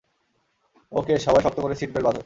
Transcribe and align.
ওকে, 0.91 1.13
সবাই 1.25 1.41
শক্ত 1.45 1.57
করে 1.61 1.75
সিটবেল্ট 1.75 2.05
বাঁধো। 2.07 2.19